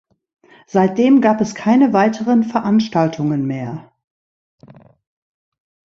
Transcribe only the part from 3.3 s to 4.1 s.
mehr.